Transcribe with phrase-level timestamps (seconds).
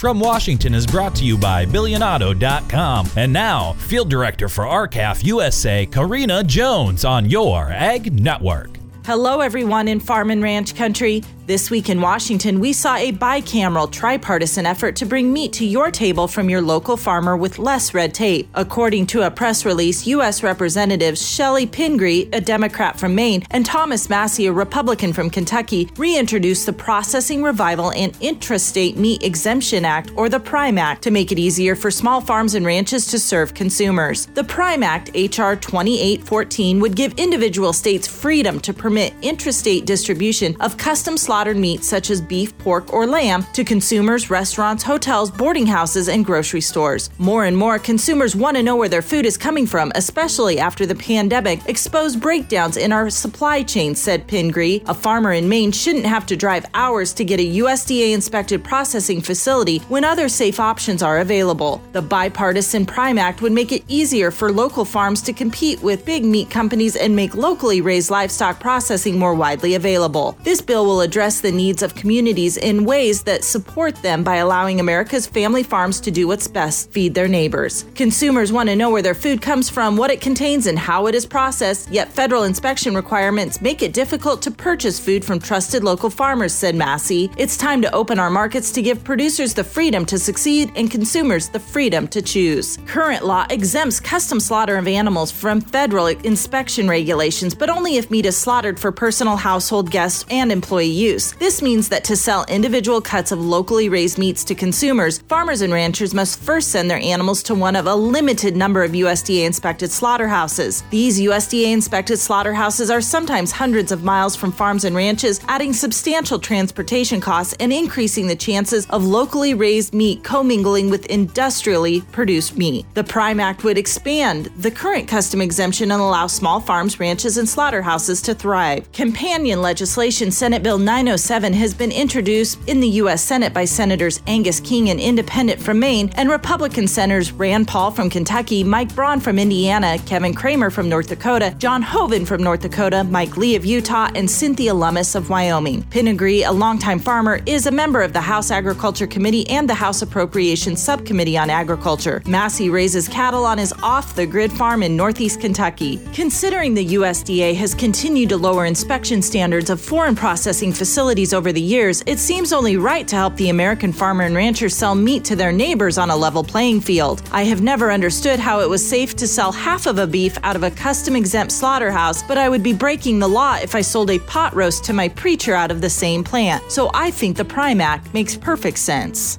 [0.00, 3.06] from Washington is brought to you by Billionauto.com.
[3.16, 8.70] And now, Field Director for R-CALF USA, Karina Jones on your Ag Network.
[9.04, 11.22] Hello, everyone in farm and ranch country.
[11.50, 15.90] This week in Washington, we saw a bicameral tripartisan effort to bring meat to your
[15.90, 18.48] table from your local farmer with less red tape.
[18.54, 20.44] According to a press release, U.S.
[20.44, 26.66] Representatives Chellie Pingree, a Democrat from Maine, and Thomas Massie, a Republican from Kentucky, reintroduced
[26.66, 31.38] the Processing Revival and Intrastate Meat Exemption Act, or the PRIME Act, to make it
[31.40, 34.26] easier for small farms and ranches to serve consumers.
[34.26, 35.56] The PRIME Act, H.R.
[35.56, 41.88] 2814, would give individual states freedom to permit intrastate distribution of custom slaughter slaughtered meats
[41.88, 47.08] such as beef, pork, or lamb to consumers, restaurants, hotels, boarding houses, and grocery stores.
[47.16, 50.84] More and more consumers want to know where their food is coming from, especially after
[50.84, 54.82] the pandemic exposed breakdowns in our supply chain, said Pingree.
[54.86, 59.22] A farmer in Maine shouldn't have to drive hours to get a USDA inspected processing
[59.22, 61.80] facility when other safe options are available.
[61.92, 66.22] The bipartisan Prime Act would make it easier for local farms to compete with big
[66.22, 70.36] meat companies and make locally raised livestock processing more widely available.
[70.42, 74.36] This bill will address address the needs of communities in ways that support them by
[74.36, 77.84] allowing America's family farms to do what's best feed their neighbors.
[77.94, 81.14] Consumers want to know where their food comes from, what it contains, and how it
[81.14, 86.08] is processed, yet federal inspection requirements make it difficult to purchase food from trusted local
[86.08, 87.30] farmers, said Massie.
[87.36, 91.50] It's time to open our markets to give producers the freedom to succeed and consumers
[91.50, 92.78] the freedom to choose.
[92.86, 98.24] Current law exempts custom slaughter of animals from federal inspection regulations, but only if meat
[98.24, 103.00] is slaughtered for personal household guests and employee use This means that to sell individual
[103.00, 107.42] cuts of locally raised meats to consumers, farmers and ranchers must first send their animals
[107.44, 110.84] to one of a limited number of USDA inspected slaughterhouses.
[110.90, 116.38] These USDA inspected slaughterhouses are sometimes hundreds of miles from farms and ranches, adding substantial
[116.38, 122.86] transportation costs and increasing the chances of locally raised meat commingling with industrially produced meat.
[122.94, 127.48] The Prime Act would expand the current custom exemption and allow small farms, ranches, and
[127.48, 128.92] slaughterhouses to thrive.
[128.92, 133.24] Companion legislation, Senate Bill 9 907 has been introduced in the U.S.
[133.24, 138.10] Senate by Senators Angus King, an independent from Maine, and Republican Senators Rand Paul from
[138.10, 143.02] Kentucky, Mike Braun from Indiana, Kevin Cramer from North Dakota, John Hoeven from North Dakota,
[143.02, 145.84] Mike Lee of Utah, and Cynthia Lummis of Wyoming.
[145.84, 150.02] Pingree, a longtime farmer, is a member of the House Agriculture Committee and the House
[150.02, 152.22] Appropriations Subcommittee on Agriculture.
[152.26, 155.98] Massie raises cattle on his off the grid farm in northeast Kentucky.
[156.12, 161.52] Considering the USDA has continued to lower inspection standards of foreign processing facilities, facilities over
[161.52, 165.24] the years, it seems only right to help the American farmer and rancher sell meat
[165.24, 167.22] to their neighbors on a level playing field.
[167.30, 170.56] I have never understood how it was safe to sell half of a beef out
[170.56, 174.10] of a custom exempt slaughterhouse, but I would be breaking the law if I sold
[174.10, 176.72] a pot roast to my preacher out of the same plant.
[176.72, 179.38] So I think the Prime Act makes perfect sense.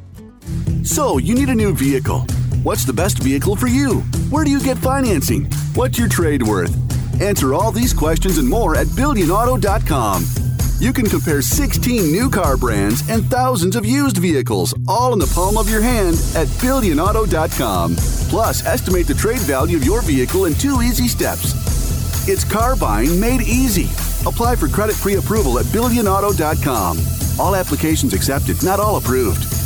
[0.83, 2.21] So, you need a new vehicle.
[2.63, 3.99] What's the best vehicle for you?
[4.29, 5.51] Where do you get financing?
[5.75, 6.73] What's your trade worth?
[7.21, 10.50] Answer all these questions and more at BillionAuto.com.
[10.81, 15.31] You can compare 16 new car brands and thousands of used vehicles, all in the
[15.35, 17.95] palm of your hand at BillionAuto.com.
[18.29, 21.53] Plus, estimate the trade value of your vehicle in two easy steps.
[22.27, 23.89] It's car buying made easy.
[24.27, 26.97] Apply for credit pre approval at BillionAuto.com.
[27.39, 29.60] All applications accepted, not all approved.